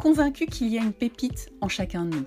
convaincu 0.00 0.46
qu'il 0.46 0.68
y 0.68 0.78
a 0.78 0.82
une 0.82 0.94
pépite 0.94 1.52
en 1.60 1.68
chacun 1.68 2.06
de 2.06 2.16
nous. 2.16 2.26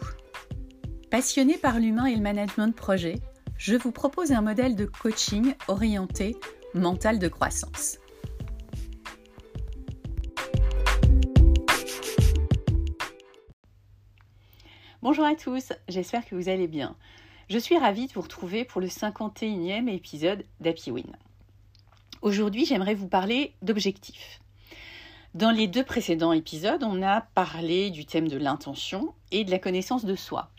Passionné 1.09 1.57
par 1.57 1.79
l'humain 1.79 2.05
et 2.05 2.15
le 2.15 2.21
management 2.21 2.67
de 2.67 2.73
projet, 2.73 3.15
je 3.57 3.75
vous 3.75 3.91
propose 3.91 4.31
un 4.31 4.41
modèle 4.41 4.75
de 4.75 4.85
coaching 4.85 5.55
orienté 5.67 6.37
mental 6.75 7.17
de 7.17 7.27
croissance. 7.27 7.97
Bonjour 15.01 15.25
à 15.25 15.33
tous, 15.33 15.73
j'espère 15.87 16.25
que 16.25 16.35
vous 16.35 16.49
allez 16.49 16.67
bien. 16.67 16.95
Je 17.49 17.57
suis 17.57 17.79
ravie 17.79 18.05
de 18.05 18.13
vous 18.13 18.21
retrouver 18.21 18.65
pour 18.65 18.81
le 18.81 18.87
51e 18.87 19.89
épisode 19.89 20.45
d'Happy 20.59 20.91
Win. 20.91 21.17
Aujourd'hui, 22.21 22.65
j'aimerais 22.65 22.93
vous 22.93 23.07
parler 23.07 23.55
d'objectifs. 23.63 24.42
Dans 25.33 25.49
les 25.49 25.65
deux 25.65 25.83
précédents 25.83 26.31
épisodes, 26.31 26.83
on 26.83 27.01
a 27.01 27.21
parlé 27.21 27.89
du 27.89 28.05
thème 28.05 28.27
de 28.27 28.37
l'intention 28.37 29.15
et 29.31 29.43
de 29.43 29.49
la 29.49 29.57
connaissance 29.57 30.05
de 30.05 30.15
soi. 30.15 30.51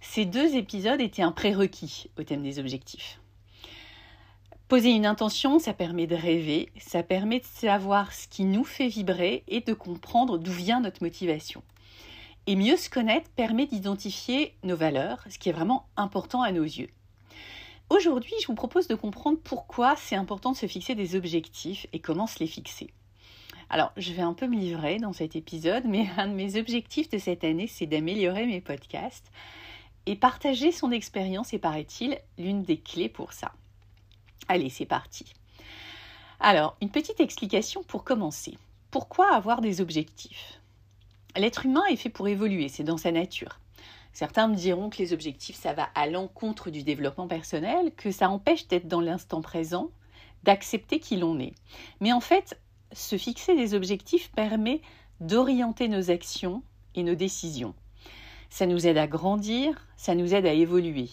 Ces 0.00 0.24
deux 0.24 0.56
épisodes 0.56 1.00
étaient 1.00 1.22
un 1.22 1.30
prérequis 1.30 2.10
au 2.18 2.24
thème 2.24 2.42
des 2.42 2.58
objectifs. 2.58 3.20
Poser 4.66 4.90
une 4.90 5.06
intention, 5.06 5.60
ça 5.60 5.74
permet 5.74 6.08
de 6.08 6.16
rêver, 6.16 6.70
ça 6.76 7.04
permet 7.04 7.38
de 7.38 7.44
savoir 7.44 8.12
ce 8.12 8.26
qui 8.26 8.42
nous 8.42 8.64
fait 8.64 8.88
vibrer 8.88 9.44
et 9.46 9.60
de 9.60 9.74
comprendre 9.74 10.38
d'où 10.38 10.52
vient 10.52 10.80
notre 10.80 11.04
motivation. 11.04 11.62
Et 12.48 12.56
mieux 12.56 12.76
se 12.76 12.90
connaître 12.90 13.30
permet 13.36 13.66
d'identifier 13.66 14.56
nos 14.64 14.76
valeurs, 14.76 15.24
ce 15.30 15.38
qui 15.38 15.50
est 15.50 15.52
vraiment 15.52 15.86
important 15.96 16.42
à 16.42 16.50
nos 16.50 16.64
yeux. 16.64 16.90
Aujourd'hui, 17.90 18.34
je 18.42 18.48
vous 18.48 18.54
propose 18.54 18.88
de 18.88 18.96
comprendre 18.96 19.38
pourquoi 19.38 19.94
c'est 19.94 20.16
important 20.16 20.50
de 20.50 20.56
se 20.56 20.66
fixer 20.66 20.96
des 20.96 21.14
objectifs 21.14 21.86
et 21.92 22.00
comment 22.00 22.26
se 22.26 22.40
les 22.40 22.48
fixer. 22.48 22.90
Alors, 23.72 23.92
je 23.96 24.12
vais 24.12 24.22
un 24.22 24.34
peu 24.34 24.48
me 24.48 24.56
livrer 24.56 24.98
dans 24.98 25.12
cet 25.12 25.36
épisode, 25.36 25.84
mais 25.86 26.08
un 26.16 26.26
de 26.26 26.34
mes 26.34 26.58
objectifs 26.58 27.08
de 27.08 27.18
cette 27.18 27.44
année, 27.44 27.68
c'est 27.68 27.86
d'améliorer 27.86 28.44
mes 28.44 28.60
podcasts. 28.60 29.30
Et 30.06 30.16
partager 30.16 30.72
son 30.72 30.90
expérience 30.90 31.54
est, 31.54 31.58
paraît-il, 31.58 32.18
l'une 32.36 32.64
des 32.64 32.78
clés 32.78 33.08
pour 33.08 33.32
ça. 33.32 33.52
Allez, 34.48 34.70
c'est 34.70 34.86
parti. 34.86 35.32
Alors, 36.40 36.76
une 36.82 36.90
petite 36.90 37.20
explication 37.20 37.84
pour 37.84 38.02
commencer. 38.02 38.58
Pourquoi 38.90 39.32
avoir 39.32 39.60
des 39.60 39.80
objectifs? 39.80 40.60
L'être 41.36 41.64
humain 41.64 41.84
est 41.90 41.96
fait 41.96 42.08
pour 42.08 42.26
évoluer, 42.26 42.68
c'est 42.68 42.82
dans 42.82 42.96
sa 42.96 43.12
nature. 43.12 43.60
Certains 44.12 44.48
me 44.48 44.56
diront 44.56 44.90
que 44.90 44.98
les 44.98 45.12
objectifs, 45.12 45.54
ça 45.54 45.74
va 45.74 45.84
à 45.94 46.08
l'encontre 46.08 46.70
du 46.70 46.82
développement 46.82 47.28
personnel, 47.28 47.92
que 47.94 48.10
ça 48.10 48.30
empêche 48.30 48.66
d'être 48.66 48.88
dans 48.88 49.00
l'instant 49.00 49.42
présent, 49.42 49.90
d'accepter 50.42 50.98
qui 50.98 51.18
l'on 51.18 51.38
est. 51.38 51.54
Mais 52.00 52.12
en 52.12 52.20
fait, 52.20 52.58
se 52.92 53.16
fixer 53.16 53.56
des 53.56 53.74
objectifs 53.74 54.30
permet 54.32 54.82
d'orienter 55.20 55.88
nos 55.88 56.10
actions 56.10 56.62
et 56.94 57.02
nos 57.02 57.14
décisions. 57.14 57.74
Ça 58.48 58.66
nous 58.66 58.86
aide 58.86 58.98
à 58.98 59.06
grandir, 59.06 59.86
ça 59.96 60.14
nous 60.14 60.34
aide 60.34 60.46
à 60.46 60.52
évoluer. 60.52 61.08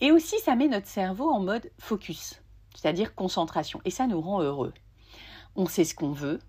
Et 0.00 0.10
aussi, 0.12 0.38
ça 0.40 0.56
met 0.56 0.68
notre 0.68 0.88
cerveau 0.88 1.30
en 1.30 1.40
mode 1.40 1.70
focus, 1.78 2.40
c'est-à-dire 2.74 3.14
concentration. 3.14 3.80
Et 3.84 3.90
ça 3.90 4.06
nous 4.06 4.20
rend 4.20 4.40
heureux. 4.40 4.72
On 5.56 5.66
sait 5.66 5.84
ce 5.84 5.94
qu'on 5.94 6.12
veut, 6.12 6.40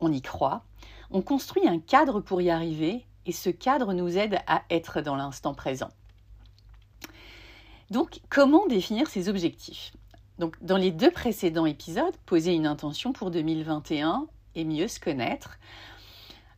on 0.00 0.12
y 0.12 0.20
croit, 0.20 0.64
on 1.10 1.22
construit 1.22 1.66
un 1.68 1.78
cadre 1.78 2.20
pour 2.20 2.42
y 2.42 2.50
arriver, 2.50 3.06
et 3.24 3.32
ce 3.32 3.50
cadre 3.50 3.92
nous 3.92 4.18
aide 4.18 4.38
à 4.46 4.62
être 4.70 5.00
dans 5.00 5.16
l'instant 5.16 5.54
présent. 5.54 5.90
Donc, 7.90 8.20
comment 8.28 8.66
définir 8.66 9.08
ces 9.08 9.28
objectifs? 9.28 9.92
Donc, 10.38 10.54
dans 10.62 10.76
les 10.76 10.90
deux 10.90 11.10
précédents 11.10 11.66
épisodes, 11.66 12.14
poser 12.26 12.52
une 12.52 12.66
intention 12.66 13.12
pour 13.12 13.30
2021 13.30 14.26
et 14.54 14.64
mieux 14.64 14.88
se 14.88 15.00
connaître. 15.00 15.58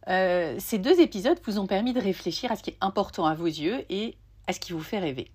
Euh, 0.08 0.56
ces 0.58 0.78
deux 0.78 1.00
épisodes 1.00 1.38
vous 1.44 1.58
ont 1.58 1.66
permis 1.66 1.92
de 1.92 2.00
réfléchir 2.00 2.50
à 2.50 2.56
ce 2.56 2.62
qui 2.62 2.70
est 2.70 2.78
important 2.80 3.26
à 3.26 3.34
vos 3.34 3.46
yeux 3.46 3.84
et 3.88 4.16
à 4.46 4.52
ce 4.52 4.60
qui 4.60 4.72
vous 4.72 4.82
fait 4.82 4.98
rêver. 4.98 5.30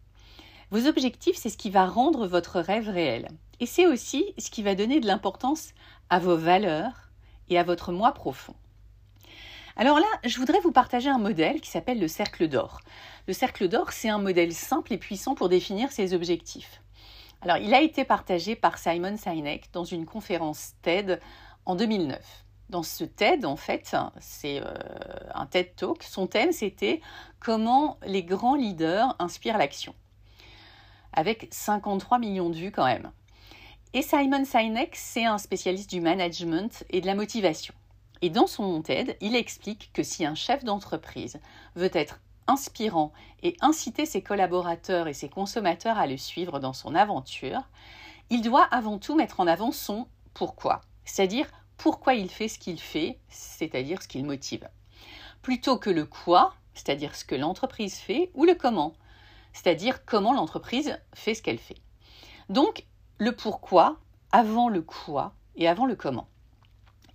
Vos 0.72 0.88
objectifs, 0.88 1.38
c'est 1.38 1.50
ce 1.50 1.58
qui 1.58 1.70
va 1.70 1.86
rendre 1.86 2.28
votre 2.28 2.60
rêve 2.60 2.90
réel. 2.90 3.30
Et 3.60 3.66
c'est 3.66 3.86
aussi 3.86 4.34
ce 4.38 4.50
qui 4.50 4.64
va 4.64 4.76
donner 4.76 5.00
de 5.00 5.08
l'importance 5.08 5.70
à 6.10 6.20
vos 6.20 6.36
valeurs 6.36 7.12
et 7.50 7.60
à 7.60 7.64
votre 7.64 7.92
moi 7.92 8.12
profond. 8.14 8.56
Alors 9.76 10.00
là, 10.00 10.08
je 10.26 10.38
voudrais 10.38 10.60
vous 10.60 10.72
partager 10.72 11.10
un 11.10 11.18
modèle 11.18 11.62
qui 11.62 11.70
s'appelle 11.70 12.00
le 12.00 12.08
cercle 12.08 12.48
d'or. 12.48 12.82
Le 13.28 13.34
cercle 13.34 13.68
d'or, 13.68 13.92
c'est 13.92 14.10
un 14.10 14.20
modèle 14.20 14.54
simple 14.54 14.94
et 14.94 14.98
puissant 14.98 15.34
pour 15.34 15.50
définir 15.50 15.92
ses 15.92 16.14
objectifs. 16.14 16.83
Alors, 17.44 17.58
il 17.58 17.74
a 17.74 17.82
été 17.82 18.06
partagé 18.06 18.56
par 18.56 18.78
Simon 18.78 19.18
Sinek 19.18 19.70
dans 19.74 19.84
une 19.84 20.06
conférence 20.06 20.76
TED 20.82 21.20
en 21.66 21.76
2009. 21.76 22.46
Dans 22.70 22.84
ce 22.84 23.04
TED, 23.04 23.44
en 23.44 23.58
fait, 23.58 23.98
c'est 24.22 24.62
euh, 24.62 24.74
un 25.36 25.46
TED 25.46 25.76
Talk. 25.76 26.04
Son 26.04 26.28
thème, 26.28 26.54
c'était 26.54 27.02
comment 27.42 27.98
les 28.06 28.24
grands 28.24 28.56
leaders 28.56 29.14
inspirent 29.20 29.58
l'action. 29.58 29.94
Avec 31.12 31.50
53 31.52 32.18
millions 32.18 32.50
de 32.50 32.56
vues 32.56 32.72
quand 32.72 32.86
même. 32.86 33.12
Et 33.94 34.04
Simon 34.04 34.46
Sinek, 34.46 34.96
c'est 34.96 35.26
un 35.26 35.38
spécialiste 35.38 35.90
du 35.90 36.00
management 36.00 36.86
et 36.92 37.02
de 37.02 37.08
la 37.08 37.14
motivation. 37.14 37.74
Et 38.22 38.30
dans 38.30 38.48
son 38.48 38.82
TED, 38.82 39.18
il 39.20 39.36
explique 39.36 39.92
que 39.92 40.02
si 40.02 40.26
un 40.26 40.34
chef 40.34 40.64
d'entreprise 40.64 41.42
veut 41.76 41.92
être 41.92 42.22
inspirant 42.48 43.14
et 43.42 43.56
inciter 43.62 44.06
ses 44.06 44.22
collaborateurs 44.22 45.08
et 45.08 45.14
ses 45.14 45.30
consommateurs 45.30 45.98
à 45.98 46.08
le 46.08 46.18
suivre 46.18 46.60
dans 46.60 46.74
son 46.74 46.96
aventure, 46.96 47.62
il 48.30 48.42
doit 48.42 48.64
avant 48.64 48.98
tout 48.98 49.16
mettre 49.16 49.40
en 49.40 49.48
avant 49.48 49.72
son 49.72 50.08
pourquoi, 50.34 50.82
c'est-à-dire 51.06 51.48
pourquoi 51.78 52.14
il 52.14 52.30
fait 52.30 52.48
ce 52.48 52.60
qu'il 52.60 52.80
fait, 52.80 53.20
c'est-à-dire 53.30 54.02
ce 54.02 54.08
qu'il 54.08 54.26
motive, 54.26 54.70
plutôt 55.42 55.78
que 55.78 55.90
le 55.90 56.06
quoi, 56.06 56.54
c'est-à-dire 56.74 57.16
ce 57.16 57.26
que 57.26 57.36
l'entreprise 57.36 57.96
fait, 57.96 58.32
ou 58.34 58.46
le 58.46 58.56
comment, 58.56 58.94
c'est-à-dire 59.54 60.06
comment 60.06 60.34
l'entreprise 60.34 60.98
fait 61.14 61.36
ce 61.36 61.42
qu'elle 61.42 61.60
fait. 61.60 61.78
Donc, 62.50 62.86
le 63.18 63.36
pourquoi 63.36 63.98
avant 64.32 64.70
le 64.70 64.82
quoi 64.82 65.34
et 65.56 65.68
avant 65.68 65.86
le 65.86 65.96
comment. 65.96 66.28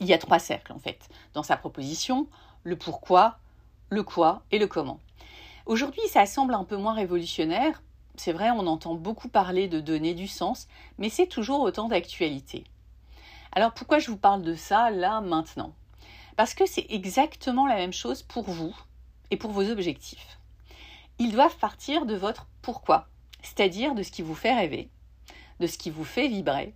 Il 0.01 0.07
y 0.07 0.15
a 0.15 0.19
trois 0.19 0.39
cercles 0.39 0.73
en 0.73 0.79
fait 0.79 1.09
dans 1.35 1.43
sa 1.43 1.57
proposition, 1.57 2.29
le 2.63 2.77
pourquoi, 2.77 3.39
le 3.91 4.03
quoi 4.03 4.43
et 4.53 4.59
le 4.59 4.69
comment. 4.69 5.01
Aujourd'hui, 5.69 6.01
ça 6.09 6.25
semble 6.25 6.55
un 6.55 6.65
peu 6.65 6.79
moins 6.79 6.95
révolutionnaire. 6.95 7.83
C'est 8.17 8.33
vrai, 8.33 8.51
on 8.51 8.67
entend 8.67 8.95
beaucoup 8.95 9.29
parler 9.29 9.69
de 9.69 9.81
donner 9.81 10.15
du 10.15 10.27
sens, 10.27 10.67
mais 10.97 11.11
c'est 11.11 11.27
toujours 11.27 11.61
autant 11.61 11.89
d'actualité. 11.89 12.65
Alors 13.53 13.75
pourquoi 13.75 13.99
je 13.99 14.11
vous 14.11 14.17
parle 14.17 14.41
de 14.41 14.55
ça 14.55 14.89
là 14.89 15.21
maintenant? 15.21 15.75
Parce 16.37 16.55
que 16.55 16.65
c'est 16.65 16.87
exactement 16.89 17.67
la 17.67 17.75
même 17.75 17.93
chose 17.93 18.23
pour 18.23 18.45
vous 18.45 18.75
et 19.31 19.37
pour 19.37 19.51
vos 19.51 19.69
objectifs. 19.69 20.39
Ils 21.19 21.33
doivent 21.33 21.59
partir 21.59 22.07
de 22.07 22.17
votre 22.17 22.47
pourquoi, 22.63 23.07
c'est-à-dire 23.43 23.95
de 23.95 24.03
ce 24.03 24.11
qui 24.11 24.23
vous 24.23 24.35
fait 24.35 24.55
rêver, 24.55 24.89
de 25.61 25.67
ce 25.67 25.77
qui 25.77 25.91
vous 25.91 26.05
fait 26.05 26.29
vibrer 26.29 26.73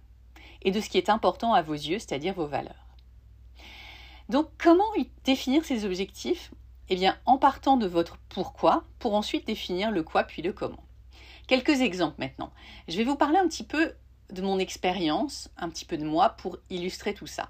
et 0.60 0.70
de 0.70 0.82
ce 0.82 0.90
qui 0.90 0.98
est 0.98 1.08
important 1.08 1.54
à 1.54 1.62
vos 1.62 1.72
yeux, 1.72 1.98
c'est-à-dire 1.98 2.34
vos 2.34 2.46
valeurs. 2.46 2.86
Donc 4.28 4.50
comment 4.58 4.92
définir 5.24 5.64
ces 5.64 5.86
objectifs? 5.86 6.52
Eh 6.92 6.94
bien, 6.94 7.16
en 7.24 7.38
partant 7.38 7.78
de 7.78 7.86
votre 7.86 8.18
pourquoi, 8.28 8.84
pour 8.98 9.14
ensuite 9.14 9.46
définir 9.46 9.90
le 9.90 10.02
quoi 10.02 10.24
puis 10.24 10.42
le 10.42 10.52
comment. 10.52 10.84
Quelques 11.46 11.80
exemples 11.80 12.16
maintenant. 12.18 12.52
Je 12.86 12.98
vais 12.98 13.04
vous 13.04 13.16
parler 13.16 13.38
un 13.38 13.48
petit 13.48 13.64
peu 13.64 13.94
de 14.30 14.42
mon 14.42 14.58
expérience, 14.58 15.48
un 15.56 15.70
petit 15.70 15.86
peu 15.86 15.96
de 15.96 16.04
moi 16.04 16.28
pour 16.28 16.58
illustrer 16.68 17.14
tout 17.14 17.26
ça. 17.26 17.48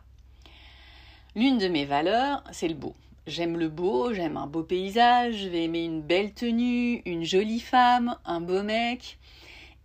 L'une 1.35 1.59
de 1.59 1.67
mes 1.67 1.85
valeurs, 1.85 2.45
c'est 2.53 2.69
le 2.69 2.75
beau. 2.75 2.95
J'aime 3.27 3.59
le 3.59 3.69
beau, 3.69 4.15
j'aime 4.15 4.37
un 4.37 4.47
beau 4.47 4.63
paysage, 4.63 5.35
je 5.35 5.49
vais 5.49 5.65
aimer 5.65 5.83
une 5.83 6.03
belle 6.03 6.35
tenue, 6.35 7.03
une 7.05 7.25
jolie 7.25 7.59
femme, 7.59 8.17
un 8.25 8.41
beau 8.41 8.63
mec. 8.63 9.19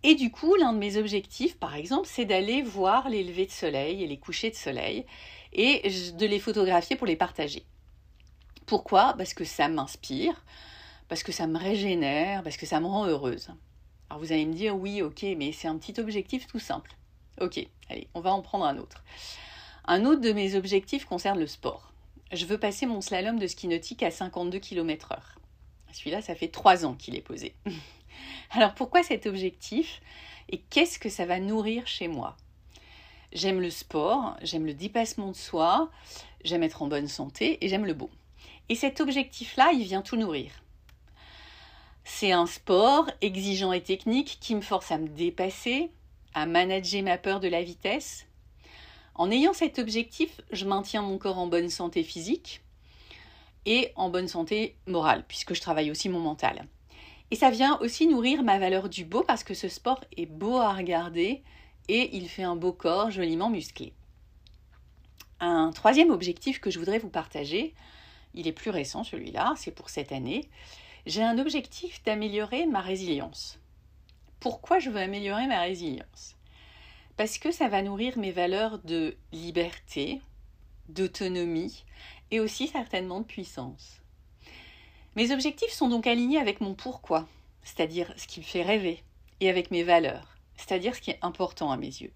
Et 0.04 0.14
du 0.14 0.30
coup, 0.30 0.54
l'un 0.54 0.72
de 0.72 0.78
mes 0.78 0.98
objectifs, 0.98 1.58
par 1.58 1.74
exemple, 1.74 2.06
c'est 2.08 2.26
d'aller 2.26 2.62
voir 2.62 3.08
les 3.08 3.24
levées 3.24 3.46
de 3.46 3.50
soleil 3.50 4.04
et 4.04 4.06
les 4.06 4.18
couchers 4.18 4.50
de 4.50 4.54
soleil 4.54 5.04
et 5.52 5.82
de 6.16 6.26
les 6.26 6.38
photographier 6.38 6.94
pour 6.94 7.08
les 7.08 7.16
partager. 7.16 7.64
Pourquoi? 8.68 9.14
Parce 9.16 9.32
que 9.32 9.44
ça 9.44 9.68
m'inspire, 9.68 10.44
parce 11.08 11.22
que 11.22 11.32
ça 11.32 11.46
me 11.46 11.58
régénère, 11.58 12.42
parce 12.42 12.58
que 12.58 12.66
ça 12.66 12.80
me 12.80 12.86
rend 12.86 13.06
heureuse. 13.06 13.48
Alors 14.10 14.20
vous 14.20 14.30
allez 14.30 14.44
me 14.44 14.52
dire, 14.52 14.76
oui, 14.76 15.00
ok, 15.00 15.24
mais 15.38 15.52
c'est 15.52 15.68
un 15.68 15.78
petit 15.78 15.98
objectif 15.98 16.46
tout 16.46 16.58
simple. 16.58 16.94
Ok, 17.40 17.66
allez, 17.88 18.08
on 18.12 18.20
va 18.20 18.30
en 18.30 18.42
prendre 18.42 18.66
un 18.66 18.76
autre. 18.76 19.02
Un 19.86 20.04
autre 20.04 20.20
de 20.20 20.32
mes 20.32 20.54
objectifs 20.54 21.06
concerne 21.06 21.38
le 21.38 21.46
sport. 21.46 21.94
je 22.30 22.44
veux 22.44 22.58
passer 22.58 22.84
mon 22.84 23.00
slalom 23.00 23.38
de 23.38 23.46
ski 23.46 23.68
nautique 23.68 24.02
à 24.02 24.10
52 24.10 24.58
km/h. 24.58 25.16
Celui-là, 25.92 26.20
ça 26.20 26.34
fait 26.34 26.48
trois 26.48 26.84
ans 26.84 26.92
qu'il 26.92 27.16
est 27.16 27.22
posé. 27.22 27.54
Alors 28.50 28.74
pourquoi 28.74 29.02
cet 29.02 29.24
objectif? 29.24 30.02
Et 30.50 30.58
qu'est-ce 30.58 30.98
que 30.98 31.08
ça 31.08 31.24
va 31.24 31.40
nourrir 31.40 31.86
chez 31.86 32.06
moi? 32.06 32.36
J'aime 33.32 33.62
le 33.62 33.70
sport, 33.70 34.36
j'aime 34.42 34.66
le 34.66 34.74
dépassement 34.74 35.30
de 35.30 35.36
soi, 35.36 35.90
j'aime 36.44 36.62
être 36.62 36.82
en 36.82 36.86
bonne 36.86 37.08
santé 37.08 37.64
et 37.64 37.68
j'aime 37.68 37.86
le 37.86 37.94
beau. 37.94 38.10
Et 38.68 38.74
cet 38.74 39.00
objectif-là, 39.00 39.72
il 39.72 39.84
vient 39.84 40.02
tout 40.02 40.16
nourrir. 40.16 40.50
C'est 42.04 42.32
un 42.32 42.46
sport 42.46 43.10
exigeant 43.20 43.72
et 43.72 43.82
technique 43.82 44.38
qui 44.40 44.54
me 44.54 44.60
force 44.60 44.90
à 44.90 44.98
me 44.98 45.08
dépasser, 45.08 45.90
à 46.34 46.46
manager 46.46 47.02
ma 47.02 47.18
peur 47.18 47.40
de 47.40 47.48
la 47.48 47.62
vitesse. 47.62 48.26
En 49.14 49.30
ayant 49.30 49.52
cet 49.52 49.78
objectif, 49.78 50.40
je 50.50 50.64
maintiens 50.64 51.02
mon 51.02 51.18
corps 51.18 51.38
en 51.38 51.46
bonne 51.46 51.68
santé 51.68 52.02
physique 52.02 52.62
et 53.66 53.92
en 53.96 54.10
bonne 54.10 54.28
santé 54.28 54.76
morale, 54.86 55.24
puisque 55.28 55.54
je 55.54 55.60
travaille 55.60 55.90
aussi 55.90 56.08
mon 56.08 56.20
mental. 56.20 56.66
Et 57.30 57.36
ça 57.36 57.50
vient 57.50 57.78
aussi 57.80 58.06
nourrir 58.06 58.42
ma 58.42 58.58
valeur 58.58 58.88
du 58.88 59.04
beau 59.04 59.22
parce 59.22 59.44
que 59.44 59.54
ce 59.54 59.68
sport 59.68 60.02
est 60.16 60.26
beau 60.26 60.56
à 60.56 60.72
regarder 60.72 61.42
et 61.88 62.16
il 62.16 62.28
fait 62.28 62.42
un 62.42 62.56
beau 62.56 62.72
corps 62.72 63.10
joliment 63.10 63.50
musclé. 63.50 63.92
Un 65.40 65.70
troisième 65.72 66.10
objectif 66.10 66.60
que 66.60 66.70
je 66.70 66.78
voudrais 66.78 66.98
vous 66.98 67.10
partager, 67.10 67.74
il 68.34 68.46
est 68.46 68.52
plus 68.52 68.70
récent 68.70 69.04
celui-là, 69.04 69.54
c'est 69.56 69.70
pour 69.70 69.90
cette 69.90 70.12
année. 70.12 70.48
J'ai 71.06 71.22
un 71.22 71.38
objectif 71.38 72.02
d'améliorer 72.04 72.66
ma 72.66 72.80
résilience. 72.80 73.58
Pourquoi 74.40 74.78
je 74.78 74.90
veux 74.90 75.00
améliorer 75.00 75.46
ma 75.46 75.60
résilience? 75.60 76.36
Parce 77.16 77.38
que 77.38 77.50
ça 77.50 77.68
va 77.68 77.82
nourrir 77.82 78.18
mes 78.18 78.30
valeurs 78.30 78.78
de 78.78 79.16
liberté, 79.32 80.20
d'autonomie 80.88 81.84
et 82.30 82.40
aussi 82.40 82.68
certainement 82.68 83.20
de 83.20 83.26
puissance. 83.26 84.00
Mes 85.16 85.32
objectifs 85.32 85.72
sont 85.72 85.88
donc 85.88 86.06
alignés 86.06 86.38
avec 86.38 86.60
mon 86.60 86.74
pourquoi, 86.74 87.26
c'est-à-dire 87.62 88.12
ce 88.16 88.26
qui 88.26 88.40
me 88.40 88.44
fait 88.44 88.62
rêver, 88.62 89.02
et 89.40 89.48
avec 89.48 89.70
mes 89.70 89.82
valeurs, 89.82 90.36
c'est-à-dire 90.56 90.94
ce 90.94 91.00
qui 91.00 91.10
est 91.10 91.18
important 91.22 91.72
à 91.72 91.76
mes 91.76 91.86
yeux. 91.86 92.12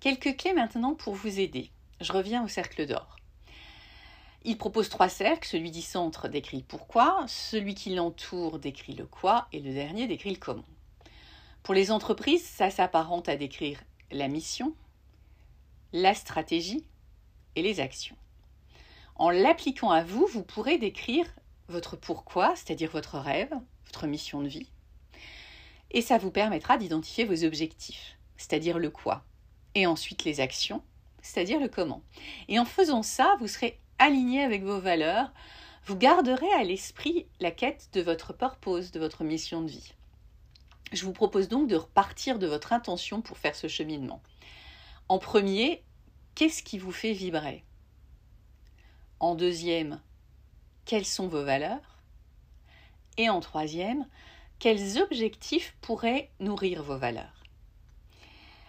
Quelques 0.00 0.36
clés 0.36 0.52
maintenant 0.52 0.94
pour 0.94 1.14
vous 1.14 1.40
aider. 1.40 1.70
Je 2.00 2.12
reviens 2.12 2.44
au 2.44 2.48
cercle 2.48 2.86
d'or. 2.86 3.16
Il 4.46 4.58
propose 4.58 4.90
trois 4.90 5.08
cercles, 5.08 5.48
celui 5.48 5.70
du 5.70 5.80
centre 5.80 6.28
décrit 6.28 6.62
pourquoi, 6.62 7.24
celui 7.28 7.74
qui 7.74 7.94
l'entoure 7.94 8.58
décrit 8.58 8.94
le 8.94 9.06
quoi 9.06 9.48
et 9.52 9.60
le 9.60 9.72
dernier 9.72 10.06
décrit 10.06 10.30
le 10.30 10.38
comment. 10.38 10.66
Pour 11.62 11.72
les 11.72 11.90
entreprises, 11.90 12.44
ça 12.44 12.68
s'apparente 12.68 13.30
à 13.30 13.36
décrire 13.36 13.82
la 14.10 14.28
mission, 14.28 14.74
la 15.94 16.12
stratégie 16.12 16.84
et 17.56 17.62
les 17.62 17.80
actions. 17.80 18.16
En 19.14 19.30
l'appliquant 19.30 19.90
à 19.90 20.04
vous, 20.04 20.26
vous 20.26 20.42
pourrez 20.42 20.76
décrire 20.76 21.26
votre 21.68 21.96
pourquoi, 21.96 22.54
c'est-à-dire 22.54 22.90
votre 22.90 23.18
rêve, 23.18 23.52
votre 23.86 24.06
mission 24.06 24.42
de 24.42 24.48
vie, 24.48 24.68
et 25.90 26.02
ça 26.02 26.18
vous 26.18 26.30
permettra 26.30 26.76
d'identifier 26.76 27.24
vos 27.24 27.44
objectifs, 27.44 28.18
c'est-à-dire 28.36 28.78
le 28.78 28.90
quoi, 28.90 29.24
et 29.74 29.86
ensuite 29.86 30.24
les 30.24 30.40
actions, 30.40 30.82
c'est-à-dire 31.22 31.60
le 31.60 31.68
comment. 31.68 32.02
Et 32.48 32.58
en 32.58 32.66
faisant 32.66 33.02
ça, 33.02 33.36
vous 33.40 33.48
serez 33.48 33.80
aligné 33.98 34.42
avec 34.42 34.62
vos 34.62 34.80
valeurs, 34.80 35.32
vous 35.86 35.96
garderez 35.96 36.50
à 36.52 36.64
l'esprit 36.64 37.26
la 37.40 37.50
quête 37.50 37.90
de 37.92 38.00
votre 38.00 38.32
purpose, 38.32 38.90
de 38.90 39.00
votre 39.00 39.24
mission 39.24 39.62
de 39.62 39.70
vie. 39.70 39.92
Je 40.92 41.04
vous 41.04 41.12
propose 41.12 41.48
donc 41.48 41.68
de 41.68 41.76
repartir 41.76 42.38
de 42.38 42.46
votre 42.46 42.72
intention 42.72 43.20
pour 43.20 43.38
faire 43.38 43.54
ce 43.54 43.68
cheminement. 43.68 44.22
En 45.08 45.18
premier, 45.18 45.82
qu'est-ce 46.34 46.62
qui 46.62 46.78
vous 46.78 46.92
fait 46.92 47.12
vibrer? 47.12 47.64
En 49.20 49.34
deuxième, 49.34 50.00
quelles 50.84 51.06
sont 51.06 51.28
vos 51.28 51.44
valeurs? 51.44 51.98
Et 53.16 53.28
en 53.28 53.40
troisième, 53.40 54.06
quels 54.58 55.00
objectifs 55.00 55.76
pourraient 55.80 56.30
nourrir 56.40 56.82
vos 56.82 56.96
valeurs? 56.96 57.42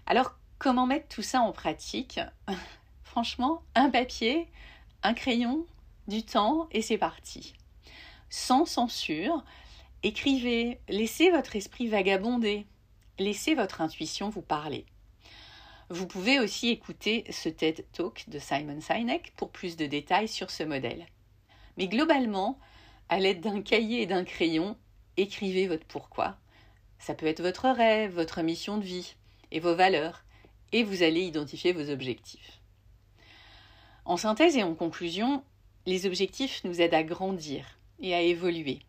Alors, 0.06 0.36
comment 0.60 0.86
mettre 0.86 1.07
tout 1.07 1.22
ça 1.22 1.42
en 1.42 1.51
pratique? 1.51 2.19
Franchement, 3.04 3.63
un 3.75 3.89
papier, 3.89 4.50
un 5.05 5.13
crayon, 5.13 5.67
du 6.07 6.23
temps 6.23 6.67
et 6.71 6.81
c'est 6.81 6.97
parti. 6.97 7.53
Sans 8.31 8.65
censure, 8.65 9.45
écrivez, 10.01 10.79
laissez 10.89 11.29
votre 11.29 11.55
esprit 11.55 11.87
vagabonder, 11.87 12.65
laissez 13.19 13.53
votre 13.53 13.81
intuition 13.81 14.29
vous 14.29 14.41
parler. 14.41 14.83
Vous 15.89 16.07
pouvez 16.07 16.39
aussi 16.39 16.69
écouter 16.69 17.23
ce 17.29 17.49
TED 17.49 17.85
Talk 17.91 18.25
de 18.29 18.39
Simon 18.39 18.81
Sinek 18.81 19.33
pour 19.35 19.51
plus 19.51 19.77
de 19.77 19.85
détails 19.85 20.27
sur 20.27 20.49
ce 20.49 20.63
modèle. 20.63 21.05
Mais 21.77 21.87
globalement, 21.87 22.57
à 23.07 23.19
l'aide 23.19 23.41
d'un 23.41 23.61
cahier 23.61 24.01
et 24.01 24.07
d'un 24.07 24.23
crayon, 24.23 24.75
écrivez 25.17 25.67
votre 25.67 25.85
pourquoi. 25.85 26.35
Ça 26.97 27.13
peut 27.13 27.27
être 27.27 27.43
votre 27.43 27.69
rêve, 27.69 28.15
votre 28.15 28.41
mission 28.41 28.79
de 28.79 28.83
vie 28.83 29.13
et 29.51 29.59
vos 29.59 29.75
valeurs, 29.75 30.23
et 30.71 30.83
vous 30.83 31.03
allez 31.03 31.21
identifier 31.21 31.73
vos 31.73 31.91
objectifs. 31.91 32.59
En 34.05 34.17
synthèse 34.17 34.55
et 34.55 34.63
en 34.63 34.75
conclusion, 34.75 35.43
les 35.87 36.05
objectifs 36.05 36.63
nous 36.63 36.79
aident 36.79 36.93
à 36.93 37.03
grandir 37.03 37.79
et 37.99 38.13
à 38.13 38.21
évoluer. 38.21 38.79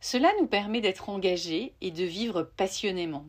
Cela 0.00 0.30
nous 0.40 0.46
permet 0.46 0.82
d'être 0.82 1.08
engagés 1.08 1.72
et 1.80 1.90
de 1.90 2.04
vivre 2.04 2.42
passionnément. 2.42 3.24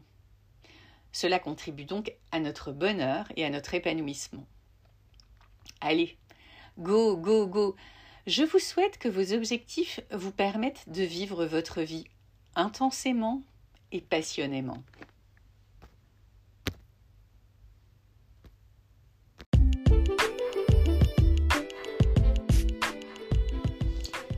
Cela 1.13 1.39
contribue 1.39 1.85
donc 1.85 2.13
à 2.31 2.39
notre 2.39 2.71
bonheur 2.71 3.31
et 3.35 3.45
à 3.45 3.49
notre 3.49 3.75
épanouissement. 3.75 4.45
Allez, 5.79 6.17
go, 6.79 7.15
go, 7.15 7.47
go 7.47 7.75
Je 8.27 8.43
vous 8.43 8.59
souhaite 8.59 8.97
que 8.97 9.07
vos 9.07 9.33
objectifs 9.33 10.01
vous 10.11 10.31
permettent 10.31 10.89
de 10.89 11.03
vivre 11.03 11.45
votre 11.45 11.81
vie 11.81 12.05
intensément 12.55 13.41
et 13.91 14.01
passionnément. 14.01 14.83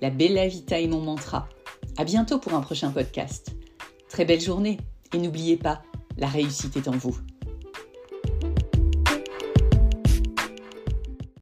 la 0.00 0.10
Bella 0.10 0.48
Vita 0.48 0.80
est 0.80 0.86
mon 0.86 1.00
mantra. 1.00 1.48
À 1.96 2.04
bientôt 2.04 2.38
pour 2.38 2.54
un 2.54 2.60
prochain 2.60 2.90
podcast. 2.90 3.54
Très 4.08 4.24
belle 4.24 4.40
journée 4.40 4.78
et 5.12 5.18
n'oubliez 5.18 5.56
pas, 5.56 5.82
la 6.16 6.26
réussite 6.26 6.76
est 6.76 6.88
en 6.88 6.96
vous. 6.96 7.16